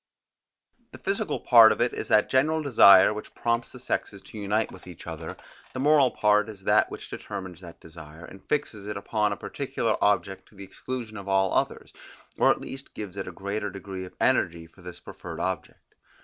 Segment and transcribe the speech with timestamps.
[0.93, 4.71] The physical part of it is that general desire which prompts the sexes to unite
[4.71, 5.37] with each other;
[5.73, 9.95] the moral part is that which determines that desire, and fixes it upon a particular
[10.03, 11.93] object to the exclusion of all others,
[12.39, 15.93] or at least gives it a greater degree of energy for this preferred object.